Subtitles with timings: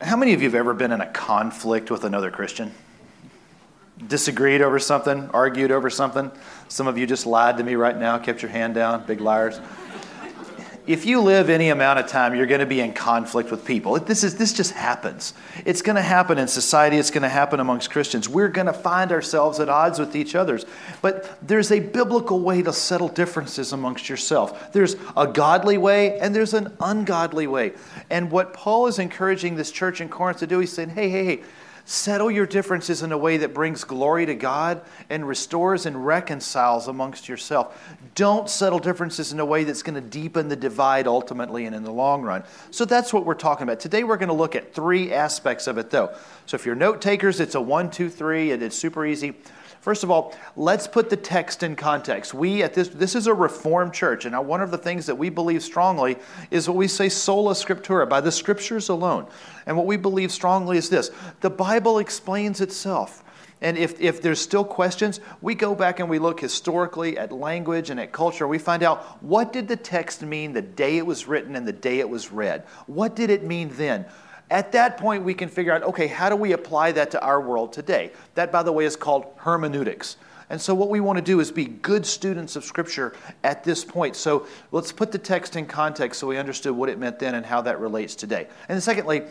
[0.00, 2.72] How many of you have ever been in a conflict with another Christian?
[4.06, 6.30] Disagreed over something, argued over something?
[6.68, 9.60] Some of you just lied to me right now, kept your hand down, big liars
[10.88, 14.00] if you live any amount of time, you're going to be in conflict with people.
[14.00, 15.34] This, is, this just happens.
[15.66, 18.26] It's going to happen in society, it's going to happen amongst Christians.
[18.26, 20.58] We're going to find ourselves at odds with each other.
[21.02, 24.72] But there's a biblical way to settle differences amongst yourself.
[24.72, 27.74] There's a godly way and there's an ungodly way.
[28.08, 31.24] And what Paul is encouraging this church in Corinth to do, he's saying, hey, hey,
[31.26, 31.42] hey,
[31.90, 36.86] Settle your differences in a way that brings glory to God and restores and reconciles
[36.86, 37.82] amongst yourself.
[38.14, 41.84] Don't settle differences in a way that's going to deepen the divide ultimately and in
[41.84, 42.44] the long run.
[42.70, 43.80] So that's what we're talking about.
[43.80, 46.14] Today we're going to look at three aspects of it, though.
[46.44, 49.34] So if you're note takers, it's a one, two, three, and it's super easy.
[49.88, 52.34] First of all, let's put the text in context.
[52.34, 55.30] We at this this is a reformed church, and one of the things that we
[55.30, 56.18] believe strongly
[56.50, 59.26] is what we say sola scriptura, by the scriptures alone.
[59.64, 63.24] And what we believe strongly is this: the Bible explains itself.
[63.62, 67.88] And if, if there's still questions, we go back and we look historically at language
[67.88, 68.46] and at culture.
[68.46, 71.72] We find out what did the text mean the day it was written and the
[71.72, 72.64] day it was read?
[72.86, 74.04] What did it mean then?
[74.50, 77.40] At that point, we can figure out okay, how do we apply that to our
[77.40, 78.12] world today?
[78.34, 80.16] That, by the way, is called hermeneutics.
[80.50, 83.84] And so, what we want to do is be good students of Scripture at this
[83.84, 84.16] point.
[84.16, 87.44] So, let's put the text in context so we understood what it meant then and
[87.44, 88.48] how that relates today.
[88.68, 89.24] And secondly,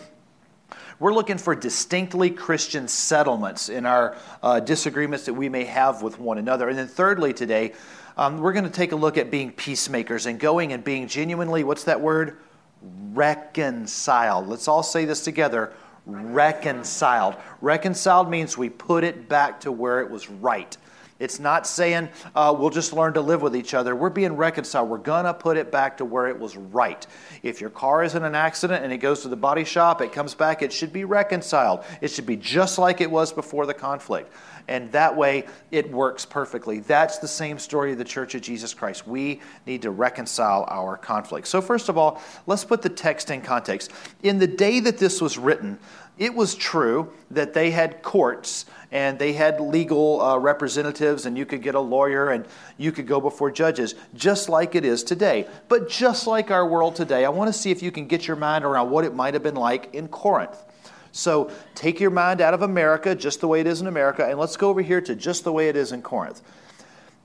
[0.99, 6.19] we're looking for distinctly Christian settlements in our uh, disagreements that we may have with
[6.19, 6.69] one another.
[6.69, 7.73] And then, thirdly, today,
[8.17, 11.63] um, we're going to take a look at being peacemakers and going and being genuinely,
[11.63, 12.37] what's that word?
[12.81, 14.47] Reconciled.
[14.47, 15.73] Let's all say this together
[16.07, 17.35] reconciled.
[17.61, 20.75] Reconciled means we put it back to where it was right.
[21.19, 23.95] It's not saying uh, we'll just learn to live with each other.
[23.95, 24.87] We're being reconciled.
[24.87, 27.05] We're going to put it back to where it was right.
[27.41, 30.11] If your car is in an accident and it goes to the body shop, it
[30.13, 31.83] comes back, it should be reconciled.
[32.01, 34.31] It should be just like it was before the conflict.
[34.67, 36.79] And that way, it works perfectly.
[36.79, 39.07] That's the same story of the Church of Jesus Christ.
[39.07, 41.47] We need to reconcile our conflict.
[41.47, 43.91] So, first of all, let's put the text in context.
[44.23, 45.79] In the day that this was written,
[46.17, 51.45] it was true that they had courts and they had legal uh, representatives, and you
[51.45, 52.45] could get a lawyer and
[52.77, 55.45] you could go before judges, just like it is today.
[55.67, 58.37] But just like our world today, I want to see if you can get your
[58.37, 60.63] mind around what it might have been like in Corinth.
[61.17, 64.39] So take your mind out of America, just the way it is in America, and
[64.39, 66.41] let's go over here to just the way it is in Corinth.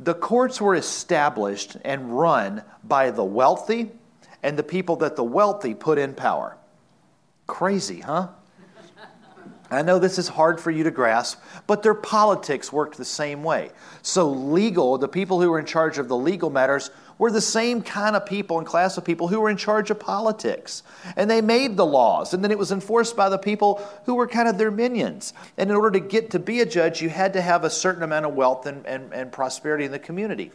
[0.00, 3.92] The courts were established and run by the wealthy
[4.42, 6.56] and the people that the wealthy put in power.
[7.46, 8.28] Crazy, huh?
[9.70, 13.42] I know this is hard for you to grasp, but their politics worked the same
[13.42, 13.70] way.
[14.02, 16.90] So, legal, the people who were in charge of the legal matters,
[17.22, 20.00] were the same kind of people and class of people who were in charge of
[20.00, 20.82] politics.
[21.14, 24.26] And they made the laws, and then it was enforced by the people who were
[24.26, 25.32] kind of their minions.
[25.56, 28.02] And in order to get to be a judge, you had to have a certain
[28.02, 30.50] amount of wealth and, and, and prosperity in the community.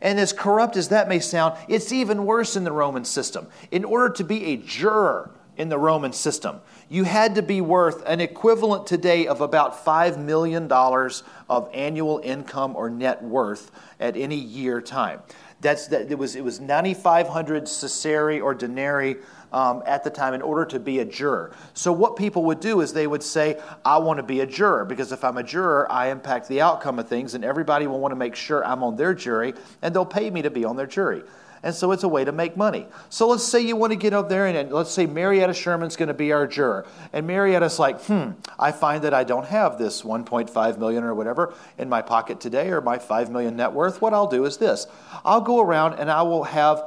[0.00, 3.46] And as corrupt as that may sound, it's even worse in the Roman system.
[3.70, 8.04] In order to be a juror in the Roman system, you had to be worth
[8.06, 14.36] an equivalent today of about $5 million of annual income or net worth at any
[14.36, 15.20] year time.
[15.60, 19.16] That's that it was it was 9,500 sestertii or denarii
[19.52, 21.56] um, at the time in order to be a juror.
[21.72, 24.84] So what people would do is they would say, "I want to be a juror
[24.84, 28.12] because if I'm a juror, I impact the outcome of things, and everybody will want
[28.12, 30.86] to make sure I'm on their jury, and they'll pay me to be on their
[30.86, 31.22] jury."
[31.66, 32.86] And so it's a way to make money.
[33.08, 35.96] So let's say you want to get up there and, and let's say Marietta Sherman's
[35.96, 36.86] going to be our juror.
[37.12, 41.54] And Marietta's like, hmm, I find that I don't have this 1.5 million or whatever
[41.76, 44.00] in my pocket today or my 5 million net worth.
[44.00, 44.86] What I'll do is this
[45.24, 46.84] I'll go around and I will have,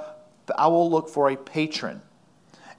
[0.57, 2.01] I will look for a patron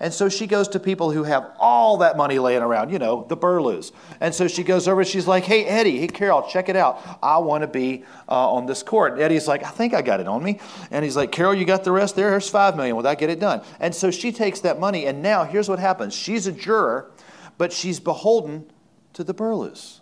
[0.01, 3.27] and so she goes to people who have all that money laying around, you know,
[3.29, 3.93] the Burlews.
[4.19, 7.03] And so she goes over and she's like, hey, Eddie, hey, Carol, check it out.
[7.23, 9.13] I want to be uh, on this court.
[9.13, 10.59] And Eddie's like, I think I got it on me.
[10.91, 12.31] And he's like, Carol, you got the rest there?
[12.31, 12.97] Here's five million.
[12.97, 13.61] Will that get it done?
[13.79, 15.05] And so she takes that money.
[15.05, 17.11] And now here's what happens she's a juror,
[17.59, 18.73] but she's beholden
[19.13, 20.01] to the Burlews.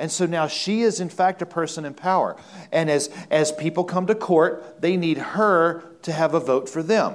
[0.00, 2.36] And so now she is, in fact, a person in power.
[2.72, 6.82] And as, as people come to court, they need her to have a vote for
[6.82, 7.14] them.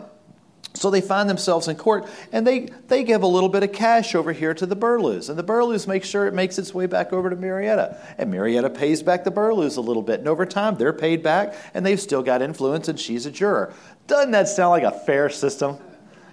[0.79, 4.13] So they find themselves in court and they, they give a little bit of cash
[4.13, 5.29] over here to the Burlews.
[5.29, 7.99] And the Burlews make sure it makes its way back over to Marietta.
[8.17, 10.19] And Marietta pays back the Burlews a little bit.
[10.19, 13.73] And over time, they're paid back and they've still got influence and she's a juror.
[14.05, 15.77] Doesn't that sound like a fair system?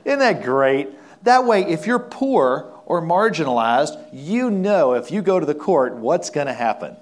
[0.04, 0.90] Isn't that great?
[1.22, 5.94] That way, if you're poor or marginalized, you know if you go to the court
[5.96, 6.96] what's going to happen.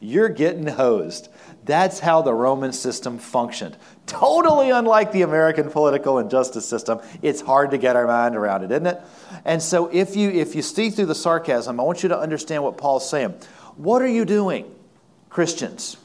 [0.00, 1.28] you're getting hosed.
[1.66, 3.76] That's how the Roman system functioned.
[4.06, 7.00] Totally unlike the American political and justice system.
[7.22, 9.00] It's hard to get our mind around it, isn't it?
[9.44, 12.62] And so if you if you see through the sarcasm, I want you to understand
[12.62, 13.34] what Paul's saying.
[13.76, 14.72] What are you doing,
[15.28, 15.96] Christians?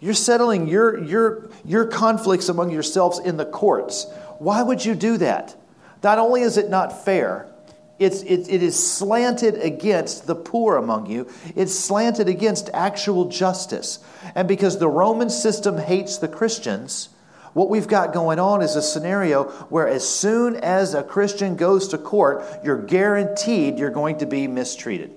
[0.00, 4.06] You're settling your, your, your conflicts among yourselves in the courts.
[4.38, 5.56] Why would you do that?
[6.02, 7.48] Not only is it not fair,
[7.98, 11.28] it's, it, it is slanted against the poor among you.
[11.54, 14.00] It's slanted against actual justice.
[14.34, 17.08] And because the Roman system hates the Christians,
[17.54, 21.88] what we've got going on is a scenario where as soon as a Christian goes
[21.88, 25.12] to court, you're guaranteed you're going to be mistreated.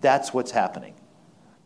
[0.00, 0.94] That's what's happening.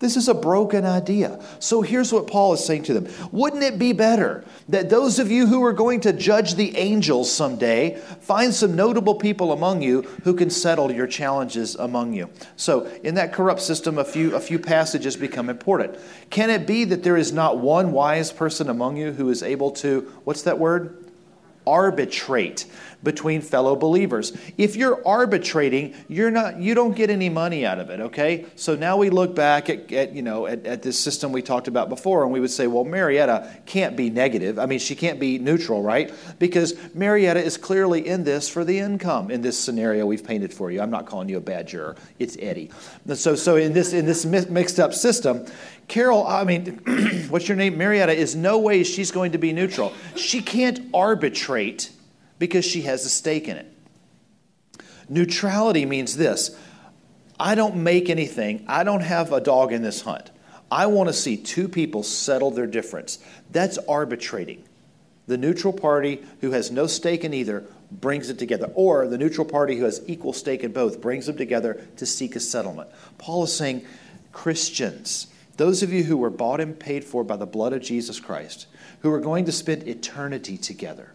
[0.00, 1.41] This is a broken idea.
[1.61, 5.31] So here's what Paul is saying to them Wouldn't it be better that those of
[5.31, 10.02] you who are going to judge the angels someday find some notable people among you
[10.25, 12.29] who can settle your challenges among you?
[12.56, 15.97] So, in that corrupt system, a few, a few passages become important.
[16.29, 19.70] Can it be that there is not one wise person among you who is able
[19.73, 21.00] to, what's that word?
[21.67, 22.67] arbitrate
[23.05, 24.33] between fellow believers.
[24.56, 28.47] If you're arbitrating, you're not you don't get any money out of it, okay?
[28.56, 31.69] So now we look back at, at you know at, at, this system we talked
[31.69, 34.59] about before and we would say, well, Marietta can't be negative.
[34.59, 36.12] I mean, she can't be neutral, right?
[36.39, 40.71] Because Marietta is clearly in this for the income in this scenario we've painted for
[40.71, 40.81] you.
[40.81, 41.97] I'm not calling you a bad juror.
[42.19, 42.71] It's Eddie.
[43.15, 45.47] So so in this in this mixed up system,
[45.89, 46.81] Carol, I mean,
[47.29, 47.77] what's your name?
[47.77, 49.93] Marietta is no way she's going to be neutral.
[50.17, 51.91] She can't arbitrate
[52.44, 53.73] because she has a stake in it.
[55.08, 56.55] Neutrality means this
[57.41, 60.31] I don't make anything, I don't have a dog in this hunt.
[60.70, 63.19] I want to see two people settle their difference.
[63.50, 64.64] That's arbitrating.
[65.26, 69.47] The neutral party who has no stake in either brings it together, or the neutral
[69.47, 72.90] party who has equal stake in both brings them together to seek a settlement.
[73.17, 73.87] Paul is saying,
[74.32, 78.20] Christians, those of you who were bought and paid for by the blood of Jesus
[78.20, 78.67] Christ,
[79.00, 81.14] who are going to spend eternity together,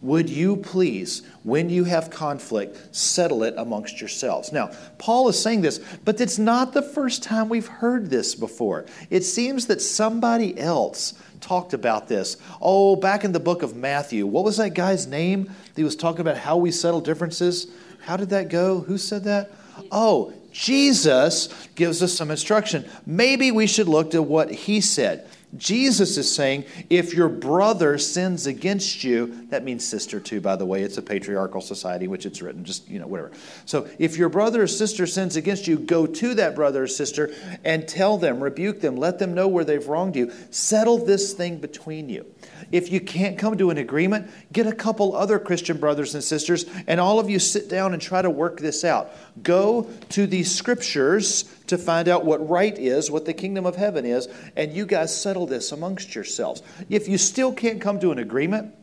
[0.00, 4.52] would you please, when you have conflict, settle it amongst yourselves?
[4.52, 8.86] Now, Paul is saying this, but it's not the first time we've heard this before.
[9.10, 12.36] It seems that somebody else talked about this.
[12.60, 15.50] Oh, back in the book of Matthew, what was that guy's name?
[15.74, 17.66] He was talking about how we settle differences.
[18.00, 18.80] How did that go?
[18.80, 19.50] Who said that?
[19.90, 22.88] Oh, Jesus gives us some instruction.
[23.04, 25.28] Maybe we should look to what he said.
[25.56, 30.66] Jesus is saying, if your brother sins against you, that means sister too, by the
[30.66, 30.82] way.
[30.82, 33.32] It's a patriarchal society, which it's written, just, you know, whatever.
[33.64, 37.32] So if your brother or sister sins against you, go to that brother or sister
[37.64, 40.30] and tell them, rebuke them, let them know where they've wronged you.
[40.50, 42.26] Settle this thing between you.
[42.70, 46.66] If you can't come to an agreement, get a couple other Christian brothers and sisters,
[46.86, 49.12] and all of you sit down and try to work this out.
[49.42, 54.04] Go to these scriptures to find out what right is, what the kingdom of heaven
[54.04, 56.62] is, and you guys settle this amongst yourselves.
[56.88, 58.74] If you still can't come to an agreement,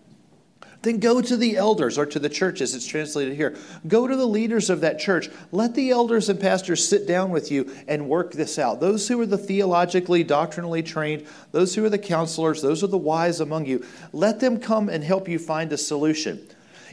[0.85, 3.57] then go to the elders or to the church as it's translated here.
[3.87, 5.29] Go to the leaders of that church.
[5.51, 8.79] Let the elders and pastors sit down with you and work this out.
[8.79, 12.97] Those who are the theologically, doctrinally trained, those who are the counselors, those are the
[12.97, 13.83] wise among you,
[14.13, 16.47] let them come and help you find a solution.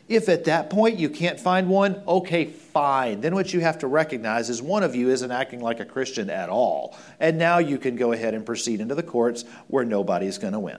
[0.09, 3.21] If at that point you can't find one, okay, fine.
[3.21, 6.29] Then what you have to recognize is one of you isn't acting like a Christian
[6.29, 6.97] at all.
[7.21, 10.61] And now you can go ahead and proceed into the courts where nobody's going to
[10.61, 10.79] win.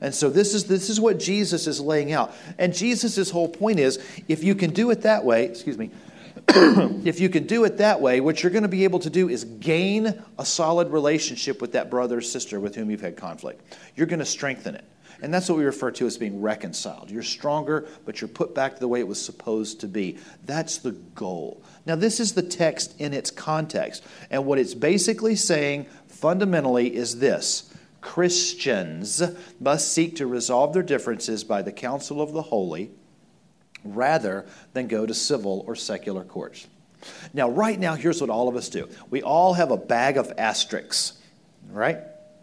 [0.00, 2.34] And so this is this is what Jesus is laying out.
[2.58, 5.90] And Jesus' whole point is if you can do it that way, excuse me,
[6.48, 9.28] if you can do it that way, what you're going to be able to do
[9.28, 13.62] is gain a solid relationship with that brother or sister with whom you've had conflict.
[13.94, 14.84] You're going to strengthen it.
[15.22, 17.10] And that's what we refer to as being reconciled.
[17.10, 20.18] You're stronger, but you're put back to the way it was supposed to be.
[20.46, 21.62] That's the goal.
[21.86, 24.04] Now, this is the text in its context.
[24.30, 29.22] And what it's basically saying fundamentally is this Christians
[29.60, 32.90] must seek to resolve their differences by the counsel of the holy
[33.84, 36.66] rather than go to civil or secular courts.
[37.32, 40.32] Now, right now, here's what all of us do we all have a bag of
[40.38, 41.14] asterisks,
[41.70, 41.98] right?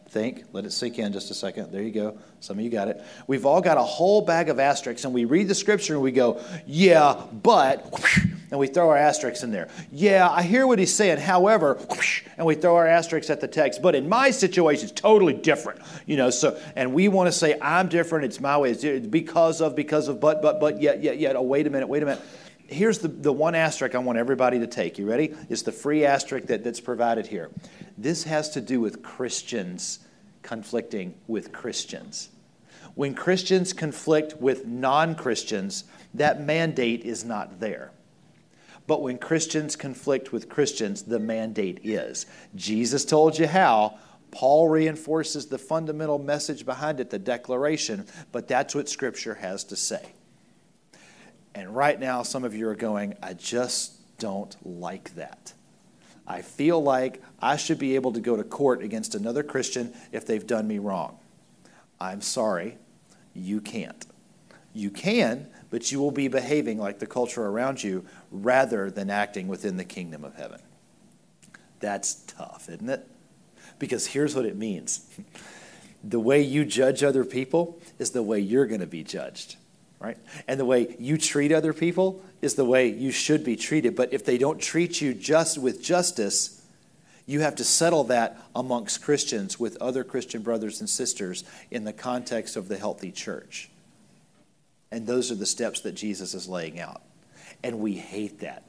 [0.10, 1.72] Think, let it sink in just a second.
[1.74, 2.18] There you go.
[2.40, 3.04] Some of you got it.
[3.28, 6.14] We've all got a whole bag of asterisks, and we read the scripture and we
[6.14, 7.94] go, yeah, but,
[8.52, 9.68] and we throw our asterisks in there.
[9.92, 11.18] Yeah, I hear what he's saying.
[11.18, 11.78] However,
[12.38, 13.82] and we throw our asterisks at the text.
[13.82, 15.82] But in my situation, it's totally different.
[16.06, 18.24] You know, so, and we want to say, I'm different.
[18.24, 18.72] It's my way.
[18.72, 21.36] It's because of, because of, but, but, but, yet, yet, yet.
[21.36, 22.24] Oh, wait a minute, wait a minute
[22.68, 24.98] here's the, the one asterisk I want everybody to take.
[24.98, 25.34] You ready?
[25.50, 27.50] It's the free asterisk that, that's provided here.
[27.98, 30.00] This has to do with Christians
[30.44, 32.30] conflicting with Christians.
[32.96, 35.84] When Christians conflict with non Christians,
[36.14, 37.92] that mandate is not there.
[38.88, 42.26] But when Christians conflict with Christians, the mandate is.
[42.56, 44.00] Jesus told you how,
[44.32, 49.76] Paul reinforces the fundamental message behind it, the declaration, but that's what Scripture has to
[49.76, 50.14] say.
[51.58, 55.54] And right now, some of you are going, I just don't like that.
[56.28, 60.28] I feel like I should be able to go to court against another Christian if
[60.28, 61.18] they've done me wrong.
[62.00, 62.78] I'm sorry,
[63.34, 64.06] you can't.
[64.72, 69.48] You can, but you will be behaving like the culture around you rather than acting
[69.48, 70.62] within the kingdom of heaven.
[71.80, 73.08] That's tough, isn't it?
[73.80, 75.10] Because here's what it means
[76.04, 79.56] the way you judge other people is the way you're going to be judged,
[80.00, 80.18] right?
[80.48, 83.96] And the way you treat other people is the way you should be treated.
[83.96, 86.66] But if they don't treat you just with justice,
[87.26, 91.94] you have to settle that amongst Christians with other Christian brothers and sisters in the
[91.94, 93.70] context of the healthy church.
[94.92, 97.02] And those are the steps that Jesus is laying out.
[97.64, 98.64] And we hate that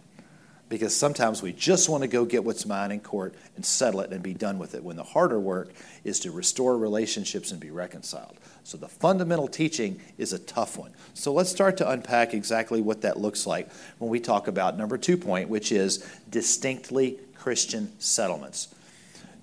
[0.68, 4.12] because sometimes we just want to go get what's mine in court and settle it
[4.12, 5.70] and be done with it when the harder work
[6.04, 8.36] is to restore relationships and be reconciled.
[8.68, 10.92] So the fundamental teaching is a tough one.
[11.14, 14.98] So let's start to unpack exactly what that looks like when we talk about number
[14.98, 18.68] two point, which is distinctly Christian settlements.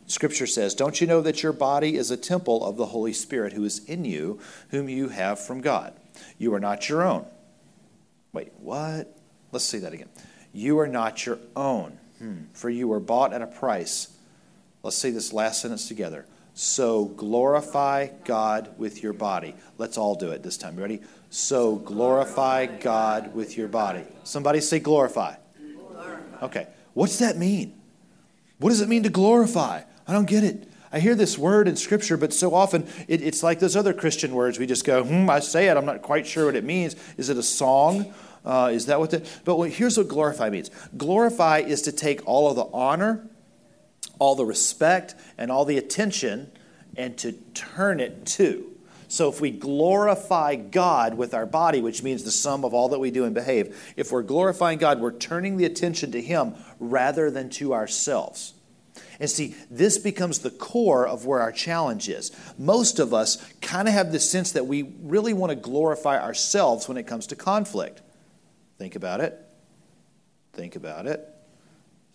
[0.05, 3.53] Scripture says, Don't you know that your body is a temple of the Holy Spirit
[3.53, 4.39] who is in you,
[4.69, 5.95] whom you have from God?
[6.37, 7.25] You are not your own.
[8.31, 9.17] Wait, what?
[9.51, 10.09] Let's see that again.
[10.53, 12.43] You are not your own, hmm.
[12.53, 14.15] for you were bought at a price.
[14.83, 16.27] Let's say this last sentence together.
[16.55, 19.53] So glorify God with your body.
[19.77, 20.77] Let's all do it this time.
[20.77, 21.01] Ready?
[21.29, 24.03] So glorify God with your body.
[24.23, 25.35] Somebody say glorify.
[26.41, 26.67] Okay.
[26.93, 27.77] What's that mean?
[28.57, 29.81] What does it mean to glorify?
[30.07, 30.71] I don't get it.
[30.93, 34.33] I hear this word in Scripture, but so often it, it's like those other Christian
[34.33, 34.57] words.
[34.57, 35.75] We just go, hmm, I say it.
[35.75, 36.95] I'm not quite sure what it means.
[37.17, 38.13] Is it a song?
[38.45, 39.27] Uh, is that what the.
[39.43, 43.27] But here's what glorify means glorify is to take all of the honor,
[44.19, 46.51] all the respect, and all the attention
[46.97, 48.71] and to turn it to.
[49.07, 52.99] So if we glorify God with our body, which means the sum of all that
[52.99, 57.29] we do and behave, if we're glorifying God, we're turning the attention to Him rather
[57.29, 58.53] than to ourselves.
[59.19, 62.31] And see, this becomes the core of where our challenge is.
[62.57, 66.87] Most of us kind of have this sense that we really want to glorify ourselves
[66.87, 68.01] when it comes to conflict.
[68.77, 69.39] Think about it.
[70.53, 71.29] Think about it.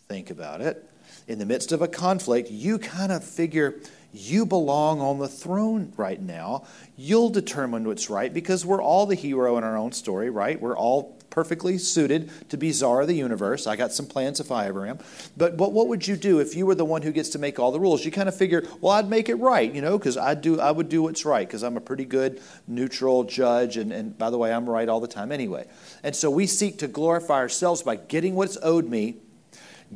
[0.08, 0.89] Think about it.
[1.30, 3.76] In the midst of a conflict, you kind of figure
[4.12, 6.64] you belong on the throne right now.
[6.96, 10.60] You'll determine what's right because we're all the hero in our own story, right?
[10.60, 13.68] We're all perfectly suited to be czar of the universe.
[13.68, 14.98] I got some plans if I ever am.
[15.36, 17.60] But, but what would you do if you were the one who gets to make
[17.60, 18.04] all the rules?
[18.04, 20.72] You kind of figure, well, I'd make it right, you know, because I do I
[20.72, 24.36] would do what's right because I'm a pretty good neutral judge, and, and by the
[24.36, 25.68] way, I'm right all the time anyway.
[26.02, 29.18] And so we seek to glorify ourselves by getting what's owed me,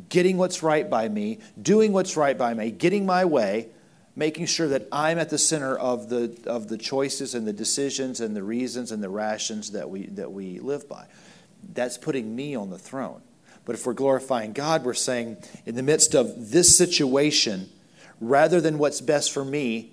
[0.09, 3.69] getting what's right by me, doing what's right by me, getting my way,
[4.17, 8.21] making sure that I'm at the center of the, of the choices and the decisions
[8.21, 11.07] and the reasons and the rations that we, that we live by.
[11.73, 13.23] That's putting me on the throne.
[13.65, 17.71] But if we're glorifying God, we're saying, in the midst of this situation,
[18.21, 19.93] rather than what's best for me,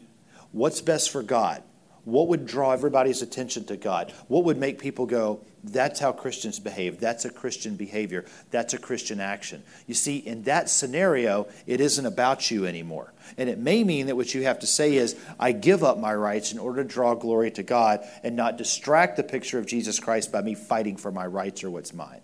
[0.52, 1.64] what's best for God?
[2.04, 4.12] What would draw everybody's attention to God?
[4.28, 7.00] What would make people go, that's how Christians behave.
[7.00, 8.26] That's a Christian behavior.
[8.50, 9.62] That's a Christian action.
[9.86, 13.14] You see, in that scenario, it isn't about you anymore.
[13.38, 16.16] And it may mean that what you have to say is, I give up my
[16.16, 20.00] rights in order to draw glory to God and not distract the picture of Jesus
[20.00, 22.22] Christ by me fighting for my rights or what's mine.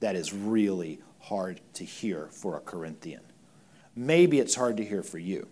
[0.00, 3.22] That is really hard to hear for a Corinthian.
[3.96, 5.48] Maybe it's hard to hear for you.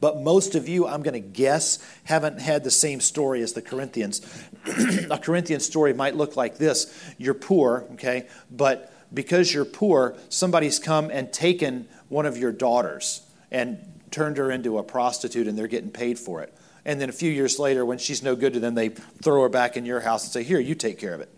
[0.00, 3.62] But most of you, I'm going to guess, haven't had the same story as the
[3.62, 4.20] Corinthians.
[5.10, 10.78] a Corinthian story might look like this You're poor, okay, but because you're poor, somebody's
[10.78, 13.78] come and taken one of your daughters and
[14.10, 16.54] turned her into a prostitute and they're getting paid for it.
[16.84, 19.48] And then a few years later, when she's no good to them, they throw her
[19.48, 21.28] back in your house and say, Here, you take care of it.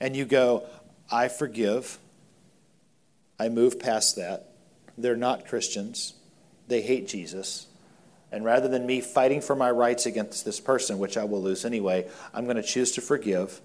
[0.00, 0.64] And you go,
[1.10, 1.98] I forgive.
[3.38, 4.52] I move past that.
[4.96, 6.14] They're not Christians
[6.68, 7.66] they hate Jesus.
[8.32, 11.64] And rather than me fighting for my rights against this person, which I will lose
[11.64, 13.60] anyway, I'm going to choose to forgive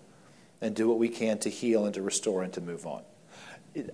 [0.62, 3.02] and do what we can to heal and to restore and to move on.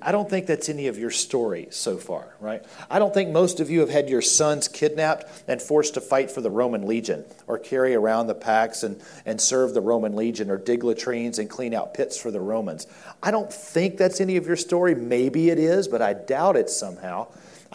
[0.01, 2.65] I don't think that's any of your story so far, right?
[2.89, 6.31] I don't think most of you have had your sons kidnapped and forced to fight
[6.31, 10.49] for the Roman legion or carry around the packs and, and serve the Roman legion
[10.49, 12.87] or dig latrines and clean out pits for the Romans.
[13.21, 14.95] I don't think that's any of your story.
[14.95, 17.27] Maybe it is, but I doubt it somehow.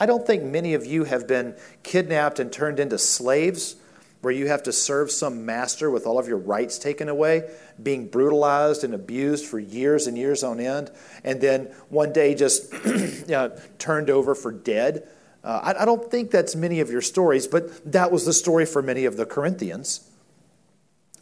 [0.02, 1.54] I don't think many of you have been
[1.84, 3.76] kidnapped and turned into slaves
[4.20, 7.48] where you have to serve some master with all of your rights taken away,
[7.80, 10.90] being brutalized and abused for years and years on end,
[11.22, 15.06] and then one day just you know, turned over for dead.
[15.44, 18.66] Uh, I, I don't think that's many of your stories, but that was the story
[18.66, 20.10] for many of the Corinthians.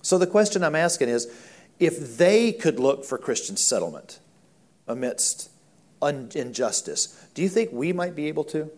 [0.01, 1.29] So the question I'm asking is
[1.79, 4.21] if they could look for Christian settlement
[4.89, 5.51] amidst
[6.03, 8.71] injustice, do you think we might be able to?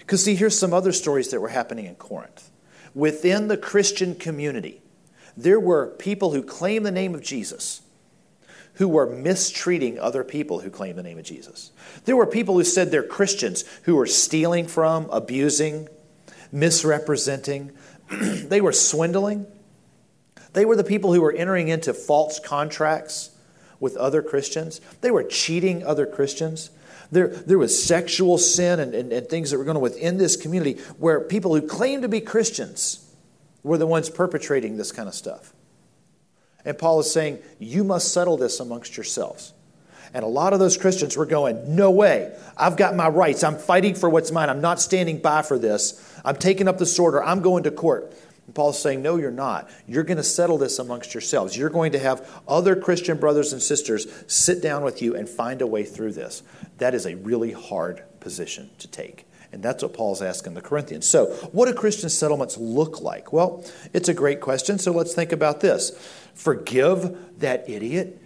[0.00, 2.50] Because, see, here's some other stories that were happening in Corinth.
[2.94, 4.82] Within the Christian community,
[5.36, 7.80] there were people who claimed the name of Jesus
[8.74, 11.70] who were mistreating other people who claimed the name of Jesus.
[12.04, 15.88] There were people who said they're Christians who were stealing from, abusing,
[16.50, 17.72] misrepresenting.
[18.10, 19.46] they were swindling.
[20.54, 23.30] They were the people who were entering into false contracts
[23.84, 24.80] with other Christians.
[25.02, 26.70] They were cheating other Christians.
[27.12, 30.36] There, there was sexual sin and, and, and things that were going on within this
[30.36, 33.06] community where people who claimed to be Christians
[33.62, 35.52] were the ones perpetrating this kind of stuff.
[36.64, 39.52] And Paul is saying, You must settle this amongst yourselves.
[40.14, 42.34] And a lot of those Christians were going, No way.
[42.56, 43.44] I've got my rights.
[43.44, 44.48] I'm fighting for what's mine.
[44.48, 46.00] I'm not standing by for this.
[46.24, 48.14] I'm taking up the sword or I'm going to court.
[48.46, 49.70] And Paul's saying, No, you're not.
[49.86, 51.56] You're going to settle this amongst yourselves.
[51.56, 55.62] You're going to have other Christian brothers and sisters sit down with you and find
[55.62, 56.42] a way through this.
[56.78, 59.26] That is a really hard position to take.
[59.52, 61.08] And that's what Paul's asking the Corinthians.
[61.08, 63.32] So, what do Christian settlements look like?
[63.32, 64.78] Well, it's a great question.
[64.78, 65.92] So, let's think about this.
[66.34, 68.20] Forgive that idiot?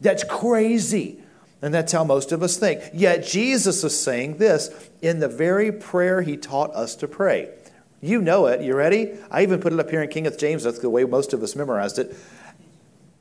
[0.00, 1.18] That's crazy.
[1.60, 2.82] And that's how most of us think.
[2.94, 4.70] Yet, Jesus is saying this
[5.02, 7.50] in the very prayer he taught us to pray.
[8.04, 8.60] You know it.
[8.60, 9.12] You ready?
[9.30, 10.64] I even put it up here in King of James.
[10.64, 12.14] That's the way most of us memorized it.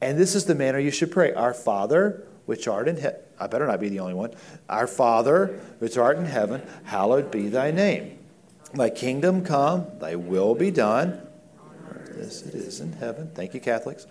[0.02, 3.20] And this is the manner you should pray Our Father, which art in heaven.
[3.40, 4.34] I better not be the only one.
[4.68, 8.18] Our Father, which art in heaven, hallowed be thy name.
[8.74, 11.28] Thy kingdom come, thy will be done.
[12.20, 13.30] As it is in heaven.
[13.36, 14.08] Thank you, Catholics.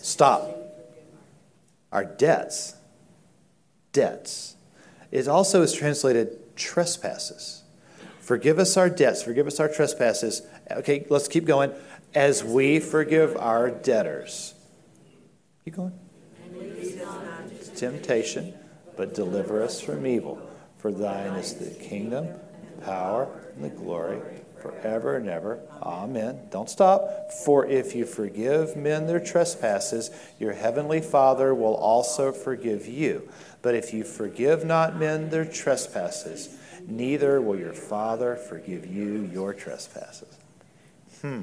[0.00, 0.50] Stop.
[1.92, 2.76] Our debts.
[3.92, 4.56] Debts.
[5.10, 7.62] It also is translated trespasses.
[8.20, 9.22] Forgive us our debts.
[9.22, 10.42] Forgive us our trespasses.
[10.70, 11.72] Okay, let's keep going.
[12.14, 14.54] As we forgive our debtors.
[15.64, 15.92] Keep going.
[17.76, 18.54] Temptation,
[18.96, 20.40] but deliver us from evil.
[20.78, 22.28] For thine is the kingdom,
[22.82, 24.20] power, and the glory
[24.60, 25.60] forever and ever.
[25.82, 26.40] Amen.
[26.50, 27.30] Don't stop.
[27.44, 33.28] For if you forgive men their trespasses, your heavenly Father will also forgive you.
[33.66, 39.52] But if you forgive not men their trespasses, neither will your Father forgive you your
[39.52, 40.38] trespasses.
[41.20, 41.42] Hmm.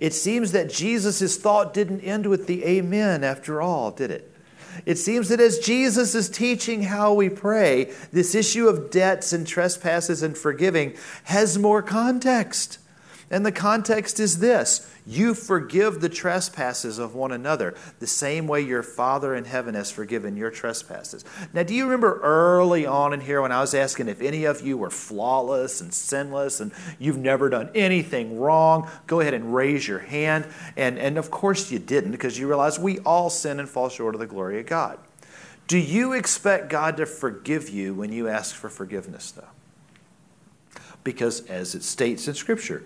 [0.00, 4.30] It seems that Jesus' thought didn't end with the amen after all, did it?
[4.84, 9.46] It seems that as Jesus is teaching how we pray, this issue of debts and
[9.46, 10.92] trespasses and forgiving
[11.24, 12.78] has more context.
[13.34, 18.60] And the context is this you forgive the trespasses of one another the same way
[18.60, 21.24] your Father in heaven has forgiven your trespasses.
[21.52, 24.60] Now, do you remember early on in here when I was asking if any of
[24.60, 26.70] you were flawless and sinless and
[27.00, 28.88] you've never done anything wrong?
[29.08, 30.46] Go ahead and raise your hand.
[30.76, 34.14] And, and of course you didn't because you realize we all sin and fall short
[34.14, 34.96] of the glory of God.
[35.66, 39.42] Do you expect God to forgive you when you ask for forgiveness, though?
[41.02, 42.84] Because as it states in Scripture,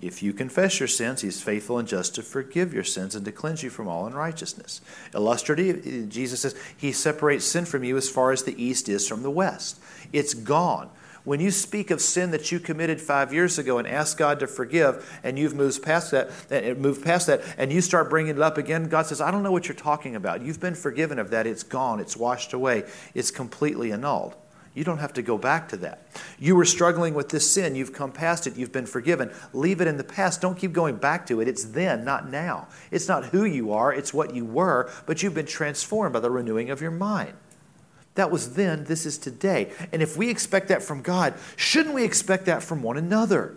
[0.00, 3.32] if you confess your sins, he's faithful and just to forgive your sins and to
[3.32, 4.80] cleanse you from all unrighteousness.
[5.14, 9.22] Illustrative, Jesus says, he separates sin from you as far as the east is from
[9.22, 9.80] the west.
[10.12, 10.90] It's gone.
[11.24, 14.46] When you speak of sin that you committed five years ago and ask God to
[14.46, 18.56] forgive, and you've moved past that, moved past that, and you start bringing it up
[18.56, 20.40] again, God says, "I don't know what you're talking about.
[20.40, 21.46] You've been forgiven of that.
[21.46, 22.00] It's gone.
[22.00, 22.84] It's washed away.
[23.14, 24.36] It's completely annulled."
[24.78, 26.06] You don't have to go back to that.
[26.38, 27.74] You were struggling with this sin.
[27.74, 28.56] You've come past it.
[28.56, 29.34] You've been forgiven.
[29.52, 30.40] Leave it in the past.
[30.40, 31.48] Don't keep going back to it.
[31.48, 32.68] It's then, not now.
[32.92, 36.30] It's not who you are, it's what you were, but you've been transformed by the
[36.30, 37.32] renewing of your mind.
[38.14, 39.72] That was then, this is today.
[39.92, 43.56] And if we expect that from God, shouldn't we expect that from one another?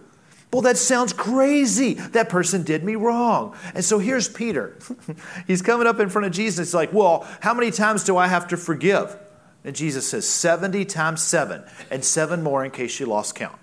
[0.51, 1.93] Well, that sounds crazy.
[1.93, 3.55] That person did me wrong.
[3.75, 4.75] And so here's Peter.
[5.45, 6.69] He's coming up in front of Jesus.
[6.69, 9.15] He's like, Well, how many times do I have to forgive?
[9.63, 13.59] And Jesus says 70 times 7, and 7 more in case you lost count.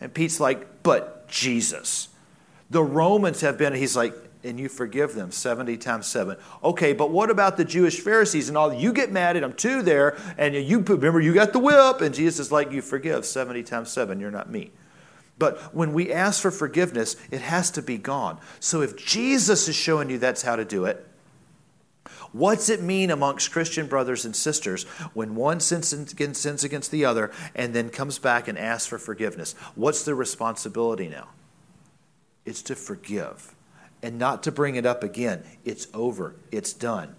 [0.00, 2.08] And Pete's like, But Jesus.
[2.70, 4.14] The Romans have been, he's like,
[4.44, 6.36] and you forgive them 70 times 7.
[6.62, 8.72] Okay, but what about the Jewish Pharisees and all?
[8.72, 12.14] You get mad at them too there, and you remember you got the whip, and
[12.14, 14.20] Jesus is like, You forgive 70 times 7.
[14.20, 14.70] You're not me.
[15.38, 18.40] But when we ask for forgiveness, it has to be gone.
[18.60, 21.06] So if Jesus is showing you that's how to do it,
[22.32, 27.74] What's it mean amongst Christian brothers and sisters when one sins against, the other and
[27.74, 29.54] then comes back and asks for forgiveness?
[29.74, 31.28] What's the responsibility now?
[32.44, 33.54] It's to forgive
[34.02, 35.42] and not to bring it up again.
[35.64, 37.16] It's over, it's done.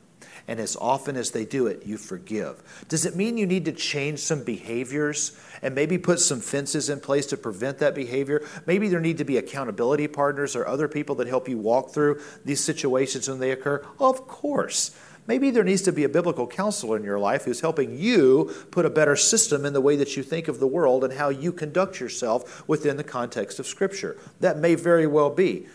[0.50, 2.64] And as often as they do it, you forgive.
[2.88, 7.02] Does it mean you need to change some behaviors and maybe put some fences in
[7.02, 8.42] place to prevent that behavior?
[8.66, 12.20] Maybe there need to be accountability partners or other people that help you walk through
[12.46, 13.86] these situations when they occur?
[14.00, 14.98] Of course.
[15.28, 18.88] Maybe there needs to be a biblical counselor in your life who's helping you put
[18.88, 21.52] a better system in the way that you think of the world and how you
[21.52, 24.18] conduct yourself within the context of Scripture.
[24.40, 25.68] That may very well be.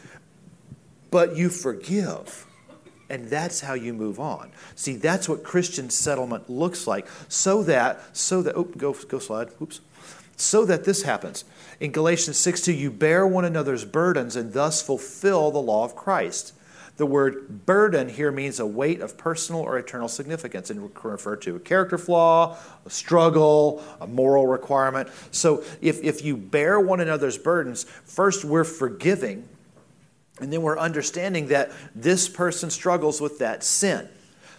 [1.13, 2.45] But you forgive.
[3.11, 4.51] And that's how you move on.
[4.75, 7.07] See, that's what Christian settlement looks like.
[7.29, 9.81] So that, so that, oh, go, go slide, oops.
[10.37, 11.45] So that this happens.
[11.81, 15.95] In Galatians 6 2, you bear one another's burdens and thus fulfill the law of
[15.95, 16.55] Christ.
[16.97, 21.35] The word burden here means a weight of personal or eternal significance and can refer
[21.37, 25.09] to a character flaw, a struggle, a moral requirement.
[25.33, 29.49] So if, if you bear one another's burdens, first we're forgiving,
[30.41, 34.09] and then we're understanding that this person struggles with that sin.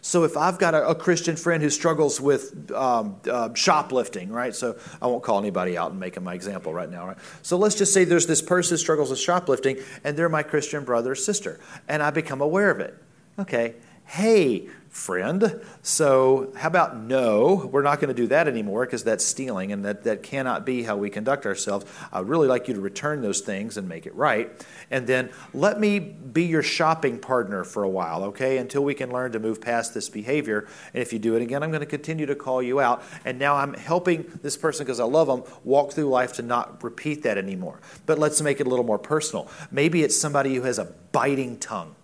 [0.02, 4.54] So if I've got a, a Christian friend who struggles with um, uh, shoplifting, right?
[4.54, 7.18] So I won't call anybody out and make him my example right now, right?
[7.42, 10.84] So let's just say there's this person who struggles with shoplifting, and they're my Christian
[10.84, 12.96] brother or sister, and I become aware of it.
[13.40, 13.74] Okay,
[14.06, 15.62] hey, friend.
[15.82, 17.70] So, how about no?
[17.72, 20.84] We're not going to do that anymore because that's stealing and that, that cannot be
[20.84, 21.86] how we conduct ourselves.
[22.14, 24.50] I'd really like you to return those things and make it right.
[24.90, 29.12] And then let me be your shopping partner for a while, okay, until we can
[29.12, 30.66] learn to move past this behavior.
[30.94, 33.04] And if you do it again, I'm going to continue to call you out.
[33.26, 36.82] And now I'm helping this person because I love them walk through life to not
[36.82, 37.82] repeat that anymore.
[38.06, 39.50] But let's make it a little more personal.
[39.72, 41.96] Maybe it's somebody who has a biting tongue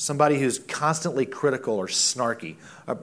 [0.00, 2.96] somebody who's constantly critical or snarky, a,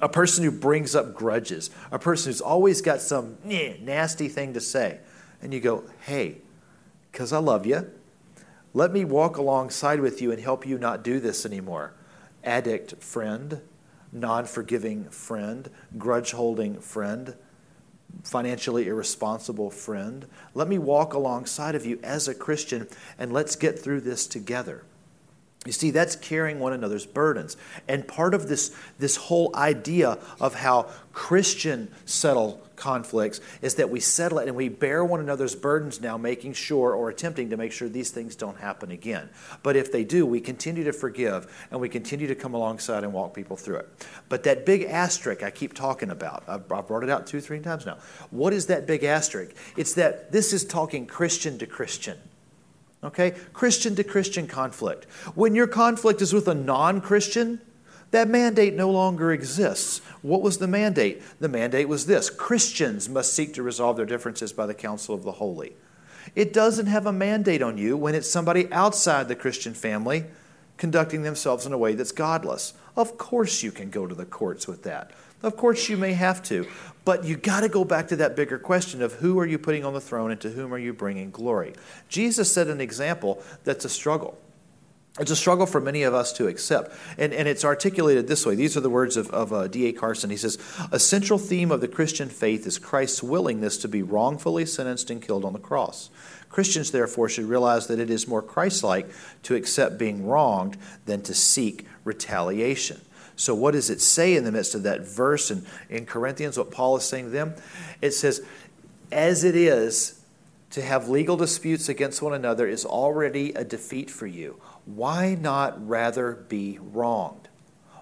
[0.00, 4.60] a person who brings up grudges, a person who's always got some nasty thing to
[4.60, 5.00] say.
[5.42, 6.36] And you go, hey,
[7.10, 7.90] because I love you,
[8.72, 11.94] let me walk alongside with you and help you not do this anymore.
[12.44, 13.60] Addict friend,
[14.12, 17.34] non forgiving friend, grudge holding friend,
[18.22, 20.28] financially irresponsible friend.
[20.54, 22.86] Let me walk alongside of you as a Christian
[23.18, 24.84] and let's get through this together.
[25.64, 27.56] You see, that's carrying one another's burdens.
[27.88, 34.00] And part of this, this whole idea of how Christian settle conflicts is that we
[34.00, 37.72] settle it and we bear one another's burdens now, making sure or attempting to make
[37.72, 39.30] sure these things don't happen again.
[39.62, 43.12] But if they do, we continue to forgive and we continue to come alongside and
[43.12, 44.06] walk people through it.
[44.28, 47.86] But that big asterisk I keep talking about, I've brought it out two, three times
[47.86, 47.98] now.
[48.30, 49.54] What is that big asterisk?
[49.78, 52.18] It's that this is talking Christian to Christian.
[53.04, 53.32] Okay?
[53.52, 55.04] Christian to Christian conflict.
[55.34, 57.60] When your conflict is with a non Christian,
[58.10, 59.98] that mandate no longer exists.
[60.22, 61.20] What was the mandate?
[61.40, 65.24] The mandate was this Christians must seek to resolve their differences by the counsel of
[65.24, 65.74] the holy.
[66.34, 70.24] It doesn't have a mandate on you when it's somebody outside the Christian family
[70.76, 72.74] conducting themselves in a way that's godless.
[72.96, 75.10] Of course, you can go to the courts with that.
[75.44, 76.66] Of course, you may have to.
[77.04, 79.84] But you got to go back to that bigger question of who are you putting
[79.84, 81.74] on the throne and to whom are you bringing glory?
[82.08, 84.38] Jesus set an example that's a struggle.
[85.20, 86.96] It's a struggle for many of us to accept.
[87.18, 88.54] And, and it's articulated this way.
[88.54, 89.92] These are the words of, of uh, D.A.
[89.92, 90.30] Carson.
[90.30, 90.58] He says,
[90.90, 95.20] A central theme of the Christian faith is Christ's willingness to be wrongfully sentenced and
[95.20, 96.08] killed on the cross.
[96.48, 99.08] Christians, therefore, should realize that it is more Christ like
[99.42, 103.02] to accept being wronged than to seek retaliation.
[103.36, 106.70] So, what does it say in the midst of that verse in, in Corinthians, what
[106.70, 107.54] Paul is saying to them?
[108.00, 108.44] It says,
[109.10, 110.20] As it is
[110.70, 114.60] to have legal disputes against one another is already a defeat for you.
[114.86, 117.48] Why not rather be wronged?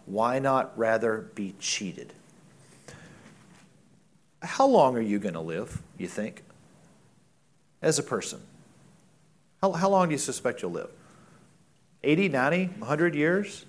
[0.06, 2.14] Why not rather be cheated?
[4.42, 6.42] How long are you going to live, you think,
[7.80, 8.40] as a person?
[9.60, 10.90] How, how long do you suspect you'll live?
[12.02, 13.64] 80, 90, 100 years?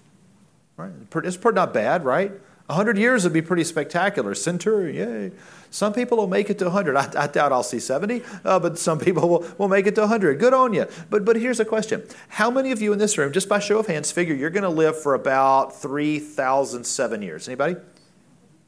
[0.77, 0.91] Right?
[1.15, 2.31] It's not bad, right?
[2.67, 4.33] 100 years would be pretty spectacular.
[4.33, 5.31] Century, yay.
[5.69, 6.95] Some people will make it to 100.
[6.95, 10.01] I, I doubt I'll see 70, uh, but some people will, will make it to
[10.01, 10.39] 100.
[10.39, 10.88] Good on you.
[11.09, 13.79] But, but here's a question How many of you in this room, just by show
[13.79, 17.47] of hands, figure you're going to live for about 3,007 years?
[17.47, 17.75] Anybody?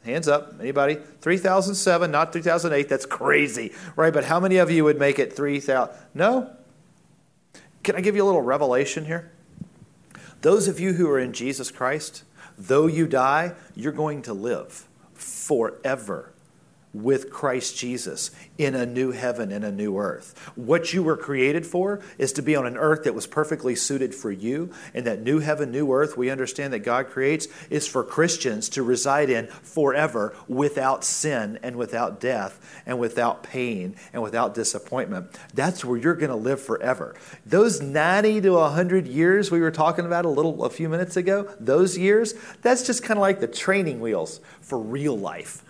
[0.03, 0.55] Hands up.
[0.59, 0.97] Anybody?
[1.21, 2.89] 3007, not 3008.
[2.89, 4.13] That's crazy, right?
[4.13, 5.95] But how many of you would make it 3000?
[6.13, 6.51] No?
[7.83, 9.31] Can I give you a little revelation here?
[10.45, 12.23] Those of you who are in Jesus Christ,
[12.55, 16.34] though you die, you're going to live forever.
[16.95, 20.51] With Christ Jesus in a new heaven and a new earth.
[20.55, 24.15] What you were created for is to be on an earth that was perfectly suited
[24.15, 24.71] for you.
[24.93, 28.83] And that new heaven, new earth, we understand that God creates is for Christians to
[28.83, 35.37] reside in forever without sin and without death and without pain and without disappointment.
[35.53, 37.15] That's where you're going to live forever.
[37.45, 41.53] Those 90 to 100 years we were talking about a little a few minutes ago,
[41.59, 45.64] those years, that's just kind of like the training wheels for real life.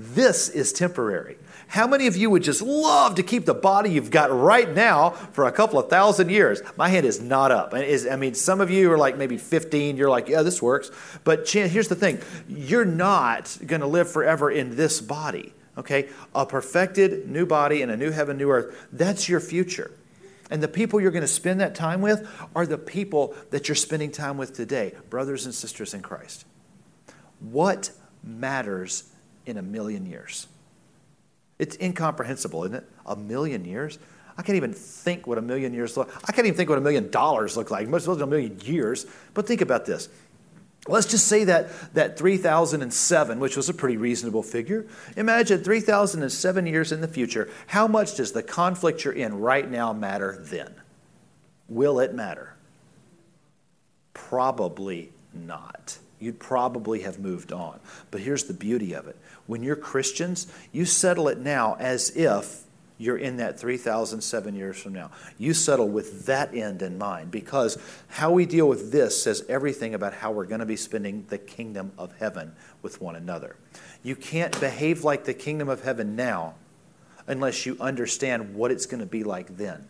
[0.00, 1.36] This is temporary.
[1.68, 5.10] How many of you would just love to keep the body you've got right now
[5.10, 6.62] for a couple of thousand years?
[6.78, 7.74] My hand is not up.
[7.74, 10.90] I mean, some of you are like maybe 15, you're like, yeah, this works.
[11.22, 16.08] But here's the thing you're not going to live forever in this body, okay?
[16.34, 19.90] A perfected new body in a new heaven, new earth, that's your future.
[20.50, 23.76] And the people you're going to spend that time with are the people that you're
[23.76, 26.46] spending time with today, brothers and sisters in Christ.
[27.38, 27.90] What
[28.24, 29.04] matters
[29.50, 30.46] in a million years.
[31.58, 32.84] It's incomprehensible, isn't it?
[33.04, 33.98] A million years?
[34.38, 36.10] I can't even think what a million years look.
[36.24, 37.88] I can't even think what a million dollars look like.
[37.88, 39.04] Most of a million years.
[39.34, 40.08] But think about this.
[40.88, 44.86] Let's just say that that 3007, which was a pretty reasonable figure.
[45.16, 47.50] Imagine 3007 years in the future.
[47.66, 50.72] How much does the conflict you're in right now matter then?
[51.68, 52.54] Will it matter?
[54.14, 55.98] Probably not.
[56.20, 57.80] You'd probably have moved on.
[58.10, 62.64] But here's the beauty of it when you're Christians, you settle it now as if
[62.98, 65.10] you're in that 3,007 years from now.
[65.38, 67.78] You settle with that end in mind because
[68.08, 71.38] how we deal with this says everything about how we're going to be spending the
[71.38, 72.52] kingdom of heaven
[72.82, 73.56] with one another.
[74.02, 76.56] You can't behave like the kingdom of heaven now
[77.26, 79.88] unless you understand what it's going to be like then.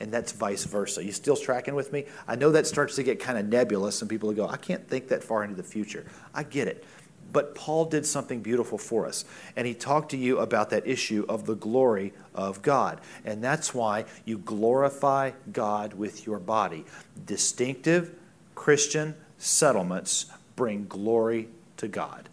[0.00, 1.04] And that's vice versa.
[1.04, 2.06] You still tracking with me?
[2.26, 5.08] I know that starts to get kind of nebulous, and people go, I can't think
[5.08, 6.06] that far into the future.
[6.34, 6.84] I get it.
[7.32, 9.24] But Paul did something beautiful for us.
[9.54, 13.00] And he talked to you about that issue of the glory of God.
[13.24, 16.84] And that's why you glorify God with your body.
[17.26, 18.14] Distinctive
[18.54, 22.28] Christian settlements bring glory to God.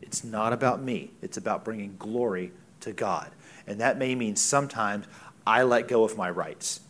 [0.00, 3.30] It's not about me, it's about bringing glory to God.
[3.66, 5.06] And that may mean sometimes
[5.46, 6.80] I let go of my rights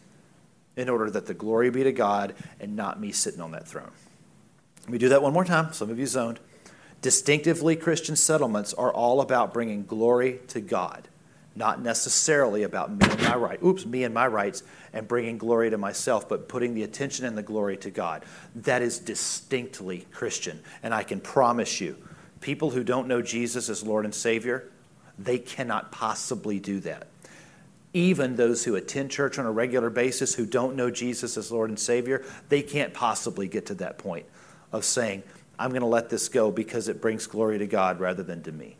[0.81, 3.91] in order that the glory be to God and not me sitting on that throne.
[4.83, 5.73] Let me do that one more time.
[5.73, 6.41] Some of you zoned.
[7.03, 11.09] Distinctively Christian settlements are all about bringing glory to God,
[11.55, 13.63] not necessarily about me and my right.
[13.63, 14.63] Oops, me and my rights
[14.93, 18.25] and bringing glory to myself, but putting the attention and the glory to God.
[18.55, 21.97] That is distinctly Christian, and I can promise you,
[22.41, 24.69] people who don't know Jesus as Lord and Savior,
[25.19, 27.07] they cannot possibly do that.
[27.93, 31.71] Even those who attend church on a regular basis who don't know Jesus as Lord
[31.71, 34.27] and Savior, they can't possibly get to that point
[34.73, 35.23] of saying,
[35.59, 38.53] I'm going to let this go because it brings glory to God rather than to
[38.53, 38.77] me.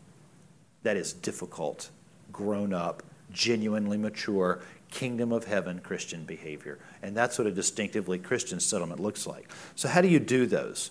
[0.83, 1.91] That is difficult,
[2.33, 6.79] grown up, genuinely mature, kingdom of heaven Christian behavior.
[7.03, 9.51] And that's what a distinctively Christian settlement looks like.
[9.75, 10.91] So, how do you do those?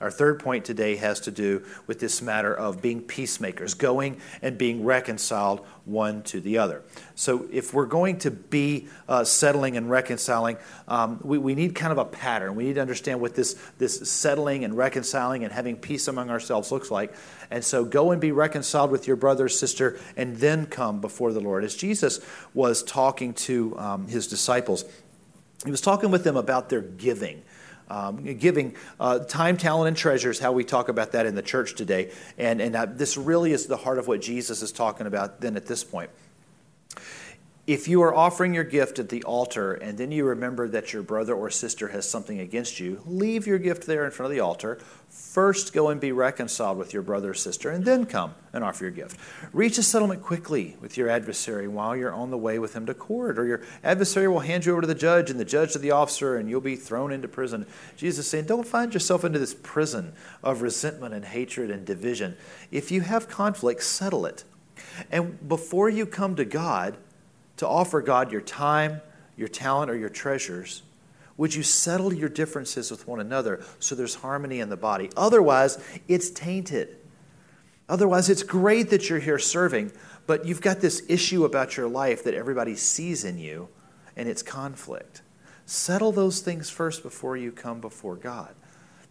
[0.00, 4.56] Our third point today has to do with this matter of being peacemakers, going and
[4.56, 6.82] being reconciled one to the other.
[7.14, 10.56] So, if we're going to be uh, settling and reconciling,
[10.88, 12.54] um, we, we need kind of a pattern.
[12.54, 16.72] We need to understand what this, this settling and reconciling and having peace among ourselves
[16.72, 17.14] looks like.
[17.50, 21.40] And so, go and be reconciled with your brother, sister, and then come before the
[21.40, 21.62] Lord.
[21.62, 22.20] As Jesus
[22.54, 24.86] was talking to um, his disciples,
[25.64, 27.42] he was talking with them about their giving
[27.90, 31.74] um, giving uh, time, talent, and treasures, how we talk about that in the church
[31.74, 32.12] today.
[32.38, 35.56] And, and uh, this really is the heart of what Jesus is talking about then
[35.56, 36.10] at this point.
[37.70, 41.04] If you are offering your gift at the altar and then you remember that your
[41.04, 44.40] brother or sister has something against you, leave your gift there in front of the
[44.40, 44.80] altar.
[45.08, 48.82] First, go and be reconciled with your brother or sister, and then come and offer
[48.82, 49.16] your gift.
[49.52, 52.94] Reach a settlement quickly with your adversary while you're on the way with him to
[52.94, 55.78] court, or your adversary will hand you over to the judge, and the judge to
[55.78, 57.66] the officer, and you'll be thrown into prison.
[57.96, 62.36] Jesus is saying, Don't find yourself into this prison of resentment and hatred and division.
[62.72, 64.42] If you have conflict, settle it.
[65.12, 66.96] And before you come to God,
[67.60, 69.02] to offer God your time,
[69.36, 70.82] your talent, or your treasures,
[71.36, 75.10] would you settle your differences with one another so there's harmony in the body?
[75.14, 76.96] Otherwise, it's tainted.
[77.86, 79.92] Otherwise, it's great that you're here serving,
[80.26, 83.68] but you've got this issue about your life that everybody sees in you,
[84.16, 85.20] and it's conflict.
[85.66, 88.54] Settle those things first before you come before God.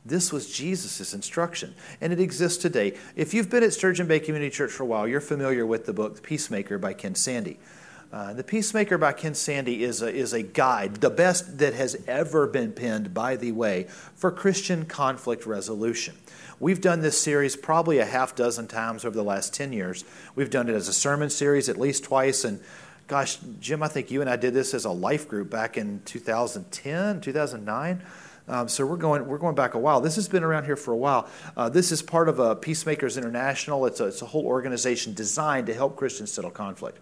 [0.03, 2.97] This was Jesus' instruction, and it exists today.
[3.15, 5.93] If you've been at Sturgeon Bay Community Church for a while, you're familiar with the
[5.93, 7.57] book The Peacemaker by Ken Sande.
[8.12, 11.95] Uh, the Peacemaker by Ken Sande is a, is a guide, the best that has
[12.08, 13.84] ever been penned, by the way,
[14.15, 16.15] for Christian conflict resolution.
[16.60, 20.06] We've done this series probably a half dozen times over the last 10 years.
[20.34, 22.43] We've done it as a sermon series at least twice.
[22.43, 22.60] And
[23.08, 26.02] gosh, Jim, I think you and I did this as a life group back in
[26.06, 28.04] 2010, 2009.
[28.48, 30.02] Um, so we're going we're going back a while.
[30.02, 31.30] This has been around here for a while.
[31.56, 33.86] Uh, this is part of a Peacemakers International.
[33.86, 36.98] It's a, it's a whole organization designed to help Christians settle conflict.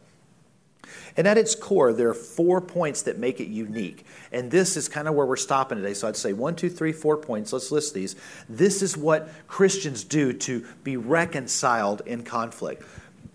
[1.16, 4.06] And at its core, there are four points that make it unique.
[4.32, 5.94] And this is kind of where we're stopping today.
[5.94, 7.54] So I'd say one, two, three, four points.
[7.54, 8.16] Let's list these.
[8.48, 12.84] This is what Christians do to be reconciled in conflict.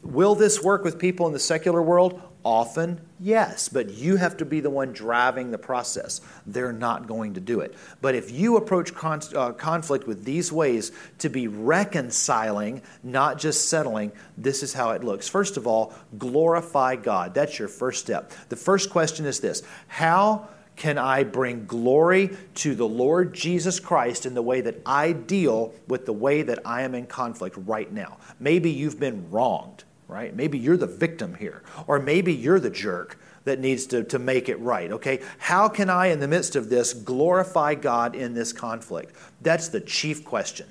[0.02, 2.20] Will this work with people in the secular world?
[2.44, 6.20] Often, yes, but you have to be the one driving the process.
[6.44, 7.74] They're not going to do it.
[8.00, 13.68] But if you approach con- uh, conflict with these ways to be reconciling, not just
[13.68, 15.28] settling, this is how it looks.
[15.28, 17.32] First of all, glorify God.
[17.32, 18.32] That's your first step.
[18.48, 24.26] The first question is this How can I bring glory to the Lord Jesus Christ
[24.26, 27.92] in the way that I deal with the way that I am in conflict right
[27.92, 28.18] now?
[28.40, 30.34] Maybe you've been wronged right?
[30.34, 34.48] Maybe you're the victim here, or maybe you're the jerk that needs to, to make
[34.48, 35.20] it right, okay?
[35.38, 39.14] How can I, in the midst of this, glorify God in this conflict?
[39.40, 40.68] That's the chief question.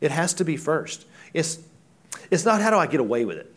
[0.00, 1.06] It has to be first.
[1.32, 1.60] It's,
[2.30, 3.54] it's not how do I get away with it?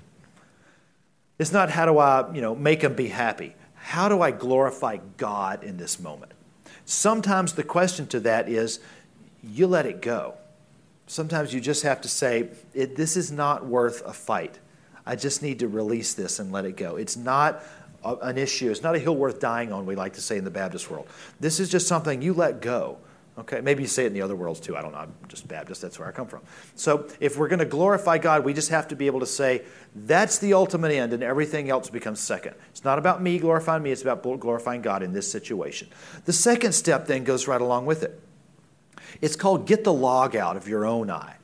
[1.40, 3.56] It's not how do I, you know, make them be happy.
[3.74, 6.32] How do I glorify God in this moment?
[6.86, 8.80] Sometimes the question to that is
[9.44, 10.36] you let it go.
[11.08, 14.60] Sometimes you just have to say, this is not worth a fight.
[15.06, 16.96] I just need to release this and let it go.
[16.96, 17.64] It's not
[18.04, 18.72] a, an issue.
[18.72, 21.08] It's not a hill worth dying on, we like to say in the Baptist world.
[21.40, 22.98] This is just something you let go.
[23.36, 24.78] Okay, maybe you say it in the other worlds too.
[24.78, 25.00] I don't know.
[25.00, 25.82] I'm just Baptist.
[25.82, 26.42] That's where I come from.
[26.76, 29.64] So if we're going to glorify God, we just have to be able to say
[29.96, 32.54] that's the ultimate end, and everything else becomes second.
[32.70, 33.92] It's not about me glorifying me.
[33.92, 35.88] It's about glorifying God in this situation.
[36.26, 38.22] The second step then goes right along with it.
[39.20, 41.38] It's called get the log out of your own eye.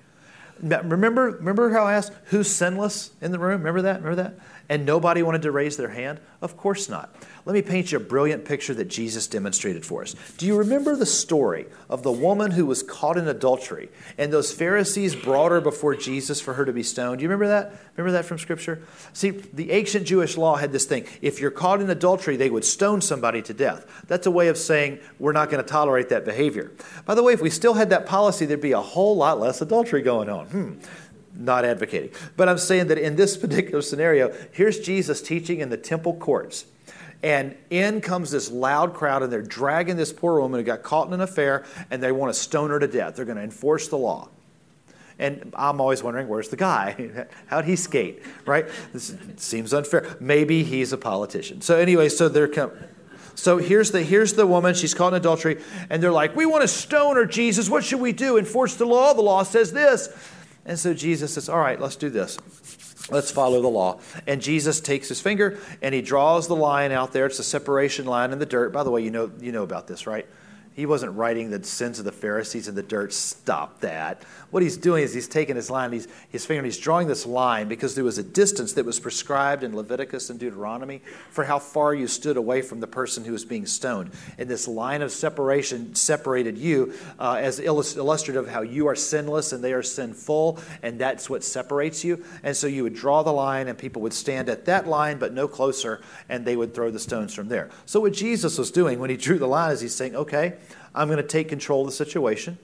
[0.62, 3.60] Remember, remember how I asked who's sinless in the room?
[3.60, 4.02] Remember that?
[4.04, 4.39] Remember that?
[4.69, 6.19] And nobody wanted to raise their hand?
[6.41, 7.13] Of course not.
[7.45, 10.15] Let me paint you a brilliant picture that Jesus demonstrated for us.
[10.38, 14.53] Do you remember the story of the woman who was caught in adultery and those
[14.53, 17.17] Pharisees brought her before Jesus for her to be stoned?
[17.17, 17.73] Do you remember that?
[17.95, 18.84] Remember that from Scripture?
[19.13, 22.63] See, the ancient Jewish law had this thing if you're caught in adultery, they would
[22.63, 24.03] stone somebody to death.
[24.08, 26.71] That's a way of saying we're not going to tolerate that behavior.
[27.05, 29.62] By the way, if we still had that policy, there'd be a whole lot less
[29.62, 30.45] adultery going on.
[30.45, 30.73] Hmm
[31.35, 32.11] not advocating.
[32.37, 36.65] But I'm saying that in this particular scenario, here's Jesus teaching in the temple courts.
[37.21, 41.07] And in comes this loud crowd, and they're dragging this poor woman who got caught
[41.07, 43.15] in an affair, and they want to stone her to death.
[43.15, 44.29] They're going to enforce the law.
[45.19, 47.27] And I'm always wondering, where's the guy?
[47.47, 48.23] How'd he skate?
[48.45, 48.67] Right?
[48.93, 50.15] This seems unfair.
[50.21, 51.59] Maybe he's a politician.
[51.59, 52.71] So anyway, so they're come.
[53.35, 54.75] So here's the here's the woman.
[54.75, 57.69] She's caught in adultery, and they're like, "We want to stone her, Jesus.
[57.69, 58.37] What should we do?
[58.37, 59.13] Enforce the law?
[59.13, 60.09] The law says this."
[60.69, 62.38] And so Jesus says, "All right, let's do this."
[63.12, 63.99] Let's follow the law.
[64.27, 67.25] And Jesus takes his finger and he draws the line out there.
[67.25, 68.71] It's a separation line in the dirt.
[68.71, 70.27] By the way, you know, you know about this, right?
[70.79, 73.11] He wasn't writing the sins of the Pharisees in the dirt.
[73.11, 74.23] Stop that.
[74.49, 77.25] What he's doing is he's taking his line, he's, his finger, and he's drawing this
[77.25, 81.59] line because there was a distance that was prescribed in Leviticus and Deuteronomy for how
[81.59, 84.11] far you stood away from the person who was being stoned.
[84.37, 89.51] And this line of separation separated you uh, as illustrative of how you are sinless
[89.51, 92.23] and they are sinful, and that's what separates you.
[92.41, 95.33] And so you would draw the line, and people would stand at that line but
[95.33, 97.69] no closer, and they would throw the stones from there.
[97.85, 100.53] So what Jesus was doing when he drew the line is he's saying, okay,
[100.93, 102.58] I'm going to take control of the situation.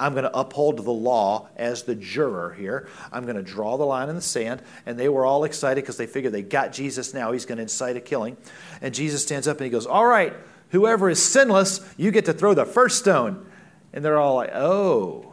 [0.00, 2.88] I'm going to uphold the law as the juror here.
[3.12, 4.62] I'm going to draw the line in the sand.
[4.86, 7.32] And they were all excited because they figured they got Jesus now.
[7.32, 8.38] He's going to incite a killing.
[8.80, 10.32] And Jesus stands up and he goes, All right,
[10.70, 13.46] whoever is sinless, you get to throw the first stone.
[13.92, 15.26] And they're all like, Oh.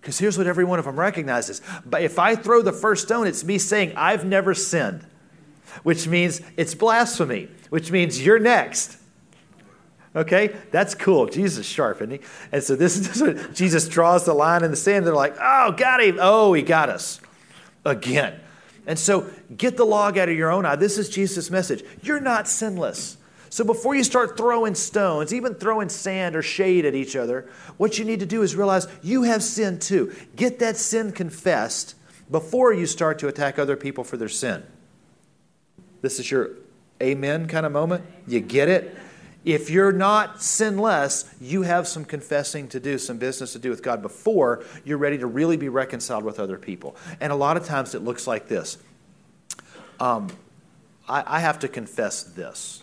[0.00, 1.60] Because here's what every one of them recognizes.
[1.84, 5.04] But if I throw the first stone, it's me saying, I've never sinned,
[5.82, 8.96] which means it's blasphemy, which means you're next.
[10.18, 11.26] Okay, that's cool.
[11.26, 12.20] Jesus is sharp, isn't he?
[12.50, 15.06] And so this is what Jesus draws the line in the sand.
[15.06, 16.18] They're like, oh, got him.
[16.20, 17.20] Oh, he got us
[17.86, 18.40] again.
[18.84, 20.74] And so get the log out of your own eye.
[20.74, 21.84] This is Jesus' message.
[22.02, 23.16] You're not sinless.
[23.48, 27.96] So before you start throwing stones, even throwing sand or shade at each other, what
[27.96, 30.12] you need to do is realize you have sin too.
[30.34, 31.94] Get that sin confessed
[32.28, 34.64] before you start to attack other people for their sin.
[36.02, 36.50] This is your
[37.00, 38.04] amen kind of moment.
[38.26, 38.96] You get it?
[39.44, 43.82] If you're not sinless, you have some confessing to do, some business to do with
[43.82, 46.96] God before you're ready to really be reconciled with other people.
[47.20, 48.78] And a lot of times it looks like this.
[50.00, 50.28] Um,
[51.08, 52.82] I, I have to confess this.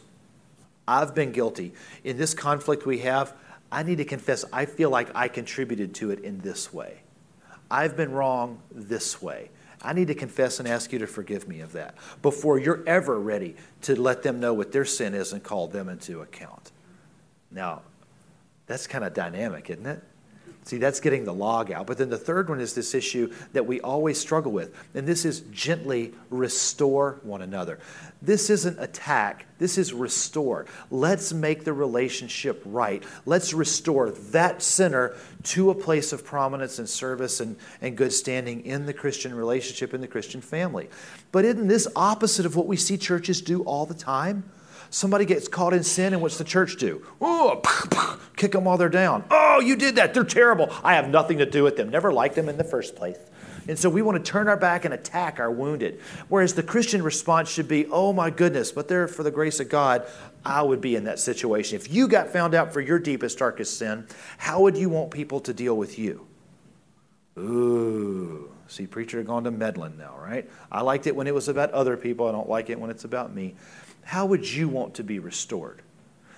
[0.87, 1.73] I've been guilty.
[2.03, 3.33] In this conflict we have,
[3.71, 7.01] I need to confess I feel like I contributed to it in this way.
[7.69, 9.49] I've been wrong this way.
[9.81, 13.19] I need to confess and ask you to forgive me of that before you're ever
[13.19, 16.71] ready to let them know what their sin is and call them into account.
[17.51, 17.81] Now,
[18.67, 20.03] that's kind of dynamic, isn't it?
[20.65, 21.85] See, that's getting the log out.
[21.85, 25.23] But then the third one is this issue that we always struggle with, and this
[25.23, 27.77] is gently restore one another.
[28.19, 30.65] This isn't attack, this is restore.
[30.89, 33.03] Let's make the relationship right.
[33.27, 38.65] Let's restore that sinner to a place of prominence and service and, and good standing
[38.65, 40.89] in the Christian relationship, in the Christian family.
[41.31, 44.45] But isn't this opposite of what we see churches do all the time?
[44.89, 47.05] Somebody gets caught in sin, and what's the church do?
[47.19, 47.61] Oh,
[48.35, 49.25] kick them while they're down.
[49.29, 50.13] Oh, you did that.
[50.13, 50.69] They're terrible.
[50.83, 51.89] I have nothing to do with them.
[51.89, 53.17] Never liked them in the first place.
[53.67, 55.99] And so we want to turn our back and attack our wounded.
[56.29, 59.69] Whereas the Christian response should be, oh my goodness, but there, for the grace of
[59.69, 60.05] God,
[60.45, 61.75] I would be in that situation.
[61.75, 64.05] If you got found out for your deepest, darkest sin,
[64.37, 66.27] how would you want people to deal with you?
[67.37, 68.51] Ooh.
[68.67, 70.49] See, preacher gone to meddling now, right?
[70.71, 72.27] I liked it when it was about other people.
[72.27, 73.55] I don't like it when it's about me
[74.05, 75.81] how would you want to be restored?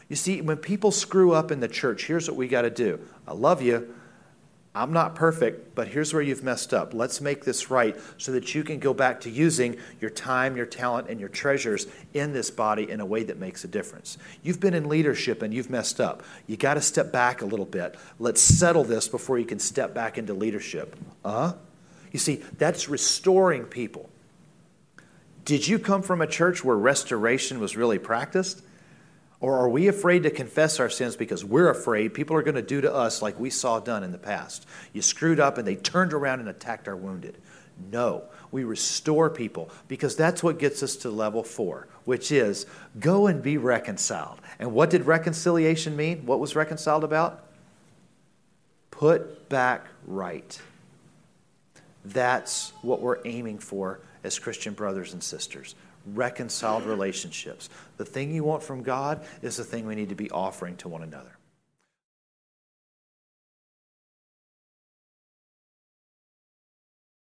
[0.09, 2.99] You see, when people screw up in the church, here's what we got to do.
[3.27, 3.93] I love you.
[4.73, 6.93] I'm not perfect, but here's where you've messed up.
[6.93, 10.67] Let's make this right so that you can go back to using your time, your
[10.67, 14.17] talent, and your treasures in this body in a way that makes a difference.
[14.43, 16.23] You've been in leadership and you've messed up.
[16.45, 17.95] You got to step back a little bit.
[18.19, 20.95] Let's settle this before you can step back into leadership.
[21.25, 21.53] Uh huh.
[22.11, 24.09] You see, that's restoring people.
[25.47, 28.61] Did you come from a church where restoration was really practiced?
[29.39, 32.61] Or are we afraid to confess our sins because we're afraid people are going to
[32.61, 34.65] do to us like we saw done in the past?
[34.91, 37.37] You screwed up and they turned around and attacked our wounded.
[37.93, 42.65] No, we restore people because that's what gets us to level four, which is
[42.99, 44.41] go and be reconciled.
[44.59, 46.25] And what did reconciliation mean?
[46.25, 47.45] What was reconciled about?
[48.91, 50.61] Put back right.
[52.03, 55.75] That's what we're aiming for as Christian brothers and sisters.
[56.05, 57.69] Reconciled relationships.
[57.97, 60.89] The thing you want from God is the thing we need to be offering to
[60.89, 61.36] one another.